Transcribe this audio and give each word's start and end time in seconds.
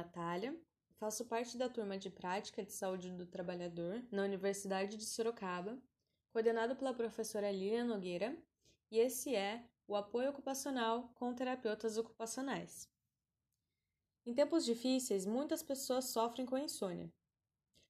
Natália, 0.00 0.58
faço 0.98 1.26
parte 1.26 1.58
da 1.58 1.68
turma 1.68 1.98
de 1.98 2.08
Prática 2.08 2.64
de 2.64 2.72
Saúde 2.72 3.10
do 3.10 3.26
Trabalhador 3.26 4.02
na 4.10 4.22
Universidade 4.22 4.96
de 4.96 5.04
Sorocaba, 5.04 5.78
coordenado 6.32 6.74
pela 6.74 6.94
professora 6.94 7.52
Lilian 7.52 7.84
Nogueira, 7.84 8.34
e 8.90 8.98
esse 8.98 9.36
é 9.36 9.62
o 9.86 9.94
apoio 9.94 10.30
ocupacional 10.30 11.10
com 11.16 11.34
terapeutas 11.34 11.98
ocupacionais. 11.98 12.88
Em 14.24 14.32
tempos 14.32 14.64
difíceis, 14.64 15.26
muitas 15.26 15.62
pessoas 15.62 16.06
sofrem 16.06 16.46
com 16.46 16.56
insônia. 16.56 17.12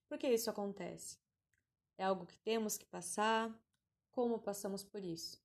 Por 0.09 0.19
que 0.19 0.27
isso 0.27 0.51
acontece? 0.51 1.17
É 1.97 2.05
algo 2.05 2.27
que 2.27 2.39
temos 2.39 2.77
que 2.77 2.87
passar? 2.87 3.57
Como 4.11 4.41
passamos 4.41 4.83
por 4.83 5.05
isso? 5.05 5.41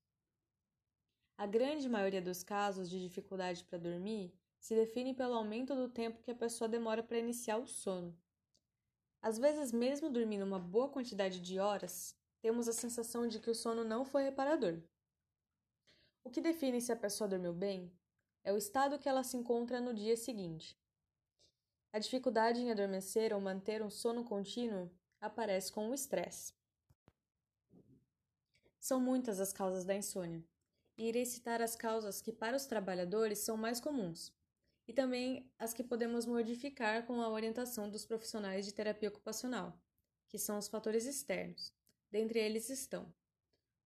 A 1.38 1.46
grande 1.46 1.88
maioria 1.88 2.24
dos 2.24 2.42
casos 2.42 2.89
de 2.89 3.00
dificuldade 3.00 3.64
para 3.66 3.78
dormir 3.78 4.34
se 4.65 4.74
define 4.74 5.14
pelo 5.14 5.36
aumento 5.36 5.75
do 5.75 5.87
tempo 5.87 6.24
que 6.24 6.32
a 6.32 6.36
pessoa 6.36 6.68
demora 6.68 7.04
para 7.04 7.19
iniciar 7.19 7.60
o 7.60 7.68
sono. 7.68 8.18
Às 9.21 9.37
vezes, 9.37 9.71
mesmo 9.71 10.10
dormindo 10.10 10.43
uma 10.43 10.57
boa 10.57 10.89
quantidade 10.89 11.39
de 11.39 11.60
horas, 11.60 12.18
temos 12.42 12.68
a 12.68 12.73
sensação 12.73 13.28
de 13.28 13.39
que 13.39 13.51
o 13.51 13.54
sono 13.54 13.83
não 13.83 14.04
foi 14.04 14.23
reparador. 14.23 14.82
O 16.23 16.32
que 16.32 16.42
define 16.42 16.82
se 16.82 16.92
a 16.92 16.96
pessoa 16.96 17.28
dormiu 17.28 17.54
bem 17.54 17.96
é 18.43 18.51
o 18.51 18.57
estado 18.57 18.97
que 18.97 19.07
ela 19.07 19.23
se 19.23 19.37
encontra 19.37 19.79
no 19.79 19.93
dia 19.93 20.18
seguinte. 20.18 20.75
A 21.93 22.00
dificuldade 22.00 22.59
em 22.59 22.71
adormecer 22.71 23.36
ou 23.36 23.39
manter 23.39 23.84
um 23.84 23.92
sono 23.92 24.23
contínuo 24.23 24.89
aparece 25.21 25.71
com 25.71 25.92
o 25.92 25.93
estresse. 25.93 26.56
São 28.79 29.00
muitas 29.00 29.39
as 29.39 29.54
causas 29.54 29.86
da 29.86 29.93
insônia, 29.93 30.43
e 30.97 31.07
irei 31.07 31.23
citar 31.23 31.61
as 31.61 31.75
causas 31.75 32.20
que 32.20 32.34
para 32.34 32.58
os 32.58 32.66
trabalhadores 32.66 33.38
são 33.38 33.56
mais 33.56 33.80
comuns, 33.80 34.34
e 34.88 34.94
também 34.94 35.52
as 35.58 35.73
que 35.73 35.83
podemos 35.83 36.25
modificar 36.25 37.05
com 37.05 37.22
a 37.22 37.30
orientação 37.30 37.89
dos 37.89 38.05
profissionais 38.05 38.66
de 38.66 38.73
terapia 38.73 39.09
ocupacional, 39.09 39.80
que 40.30 40.38
são 40.38 40.58
os 40.58 40.67
fatores 40.67 41.05
externos. 41.05 41.73
Dentre 42.11 42.39
eles 42.39 42.69
estão 42.69 43.13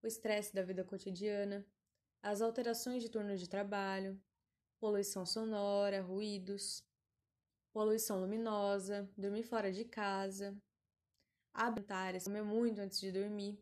o 0.02 0.08
estresse 0.08 0.54
da 0.54 0.64
vida 0.64 0.84
cotidiana, 0.84 1.66
as 2.22 2.42
alterações 2.42 3.02
de 3.02 3.10
turno 3.10 3.36
de 3.36 3.48
trabalho, 3.48 4.22
poluição 4.80 5.26
sonora, 5.26 6.02
ruídos, 6.02 6.84
poluição 7.72 8.20
luminosa, 8.20 9.10
dormir 9.18 9.44
fora 9.44 9.72
de 9.72 9.86
casa, 9.86 10.58
hábitos 11.54 12.24
comer 12.26 12.44
muito 12.44 12.80
antes 12.80 13.00
de 13.00 13.12
dormir, 13.12 13.58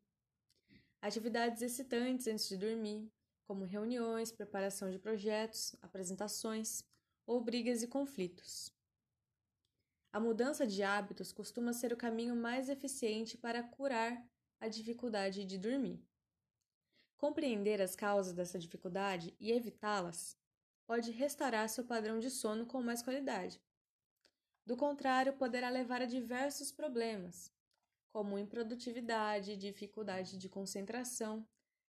atividades 1.02 1.62
excitantes 1.62 2.28
antes 2.28 2.48
de 2.48 2.58
dormir, 2.58 3.12
como 3.48 3.64
reuniões, 3.64 4.32
preparação 4.32 4.92
de 4.92 5.00
projetos, 5.00 5.76
apresentações 5.82 6.84
ou 7.28 7.42
brigas 7.42 7.84
e 7.84 7.88
conflitos. 7.88 8.74
A 10.14 10.20
mudança 10.20 10.66
de 10.66 10.82
hábitos 10.82 11.34
costuma 11.34 11.74
ser 11.74 11.92
o 11.92 11.98
caminho 11.98 12.36
mais 12.36 12.70
eficiente 12.70 13.38
para 13.38 13.62
curar 13.62 14.26
a 14.60 14.68
dificuldade 14.70 15.44
de 15.46 15.58
dormir. 15.58 16.02
Compreender 17.18 17.82
as 17.82 17.96
causas 17.96 18.34
dessa 18.34 18.58
dificuldade 18.58 19.36
e 19.40 19.52
evitá-las 19.52 20.38
pode 20.88 21.12
restaurar 21.12 21.68
seu 21.68 21.84
padrão 21.84 22.18
de 22.18 22.32
sono 22.32 22.66
com 22.66 22.82
mais 22.82 23.04
qualidade. 23.04 23.62
Do 24.66 24.78
contrário, 24.78 25.34
poderá 25.34 25.70
levar 25.70 26.02
a 26.02 26.06
diversos 26.06 26.72
problemas, 26.72 27.52
como 28.12 28.40
improdutividade, 28.40 29.58
dificuldade 29.58 30.38
de 30.38 30.48
concentração, 30.48 31.46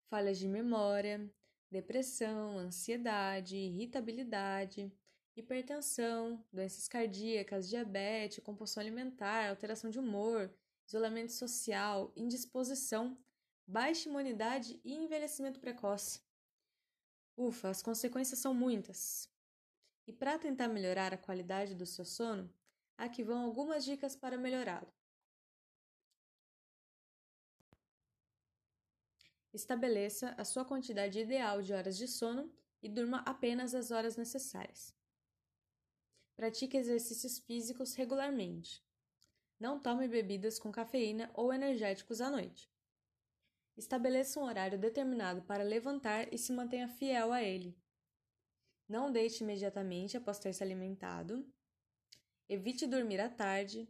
falhas 0.09 0.37
de 0.37 0.47
memória, 0.47 1.31
depressão, 1.69 2.57
ansiedade, 2.57 3.55
irritabilidade, 3.55 4.91
hipertensão, 5.35 6.43
doenças 6.51 6.87
cardíacas, 6.87 7.69
diabetes, 7.69 8.43
compulsão 8.43 8.81
alimentar, 8.81 9.49
alteração 9.49 9.89
de 9.89 9.99
humor, 9.99 10.53
isolamento 10.85 11.31
social, 11.31 12.11
indisposição 12.15 13.17
baixa 13.71 14.09
imunidade 14.09 14.79
e 14.83 14.93
envelhecimento 14.93 15.59
precoce. 15.59 16.21
Ufa, 17.37 17.69
as 17.69 17.81
consequências 17.81 18.39
são 18.39 18.53
muitas. 18.53 19.29
E 20.05 20.11
para 20.11 20.37
tentar 20.37 20.67
melhorar 20.67 21.13
a 21.13 21.17
qualidade 21.17 21.73
do 21.73 21.85
seu 21.85 22.03
sono, 22.03 22.53
aqui 22.97 23.23
vão 23.23 23.41
algumas 23.45 23.85
dicas 23.85 24.15
para 24.15 24.37
melhorá-lo. 24.37 24.91
Estabeleça 29.53 30.33
a 30.37 30.43
sua 30.43 30.65
quantidade 30.65 31.19
ideal 31.19 31.61
de 31.61 31.73
horas 31.73 31.97
de 31.97 32.07
sono 32.07 32.51
e 32.81 32.89
durma 32.89 33.19
apenas 33.19 33.73
as 33.73 33.91
horas 33.91 34.17
necessárias. 34.17 34.93
Pratique 36.35 36.77
exercícios 36.77 37.39
físicos 37.39 37.93
regularmente. 37.93 38.83
Não 39.59 39.79
tome 39.79 40.07
bebidas 40.07 40.57
com 40.57 40.71
cafeína 40.71 41.29
ou 41.33 41.53
energéticos 41.53 42.19
à 42.19 42.29
noite. 42.29 42.69
Estabeleça 43.77 44.39
um 44.39 44.43
horário 44.43 44.77
determinado 44.77 45.41
para 45.43 45.63
levantar 45.63 46.33
e 46.33 46.37
se 46.37 46.51
mantenha 46.51 46.87
fiel 46.87 47.31
a 47.31 47.43
ele. 47.43 47.77
Não 48.87 49.11
deite 49.11 49.43
imediatamente 49.43 50.17
após 50.17 50.39
ter 50.39 50.53
se 50.53 50.63
alimentado. 50.63 51.47
Evite 52.49 52.85
dormir 52.85 53.21
à 53.21 53.29
tarde. 53.29 53.87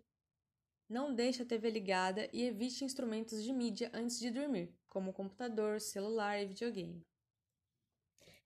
Não 0.88 1.16
deixe 1.16 1.42
a 1.42 1.46
TV 1.46 1.70
ligada 1.70 2.30
e 2.32 2.44
evite 2.44 2.84
instrumentos 2.84 3.44
de 3.44 3.52
mídia 3.54 3.90
antes 3.94 4.20
de 4.20 4.30
dormir, 4.30 4.78
como 4.88 5.14
computador, 5.14 5.80
celular 5.80 6.40
e 6.40 6.46
videogame. 6.46 7.04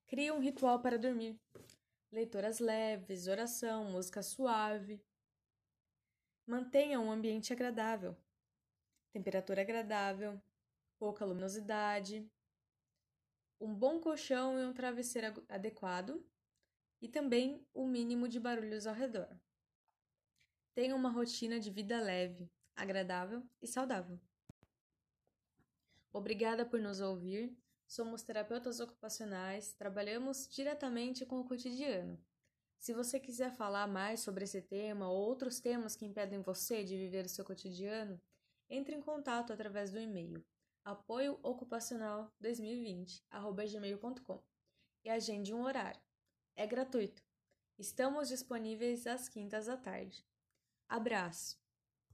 Crie 0.08 0.32
um 0.32 0.40
ritual 0.40 0.80
para 0.80 0.98
dormir. 0.98 1.38
Leituras 2.16 2.60
leves, 2.60 3.28
oração, 3.28 3.92
música 3.92 4.24
suave. 4.24 5.04
Mantenha 6.48 6.98
um 6.98 7.12
ambiente 7.12 7.52
agradável. 7.52 8.16
Temperatura 9.12 9.64
agradável, 9.64 10.42
pouca 10.98 11.26
luminosidade, 11.26 12.26
um 13.60 13.76
bom 13.76 14.00
colchão 14.00 14.58
e 14.58 14.64
um 14.64 14.72
travesseiro 14.72 15.46
adequado 15.50 16.26
e 17.02 17.10
também 17.10 17.68
o 17.74 17.86
mínimo 17.86 18.30
de 18.30 18.40
barulhos 18.40 18.88
ao 18.88 18.96
redor. 18.96 19.28
Tenha 20.74 20.96
uma 20.96 21.10
rotina 21.10 21.60
de 21.60 21.70
vida 21.70 22.00
leve, 22.00 22.50
agradável 22.78 23.44
e 23.62 23.68
saudável. 23.68 24.18
Obrigada 26.14 26.66
por 26.66 26.80
nos 26.80 27.02
ouvir. 27.02 27.54
Somos 27.88 28.24
terapeutas 28.24 28.80
ocupacionais, 28.80 29.74
trabalhamos 29.74 30.48
diretamente 30.48 31.26
com 31.26 31.40
o 31.40 31.46
cotidiano. 31.46 32.20
Se 32.78 32.94
você 32.94 33.20
quiser 33.20 33.56
falar 33.56 33.88
mais 33.88 34.20
sobre 34.20 34.44
esse 34.44 34.62
tema 34.62 35.10
ou 35.10 35.18
outros 35.18 35.60
temas 35.60 35.96
que 35.96 36.06
impedem 36.06 36.42
você 36.42 36.84
de 36.84 36.98
viver 36.98 37.26
o 37.26 37.30
seu 37.30 37.46
cotidiano, 37.46 38.22
entre 38.70 38.96
em 38.96 39.02
contato 39.02 39.54
através 39.54 39.92
do 39.92 40.00
e-mail 40.00 40.44
apoio 40.86 41.38
ocupacional 41.42 42.32
2020@gmail.com 42.40 44.44
e 45.04 45.10
agende 45.10 45.52
um 45.52 45.64
horário. 45.64 46.00
É 46.56 46.68
gratuito. 46.68 47.24
Estamos 47.78 48.30
disponíveis 48.30 49.06
às 49.08 49.28
quintas 49.28 49.68
à 49.68 49.76
tarde. 49.76 50.24
Abraço. 50.88 51.65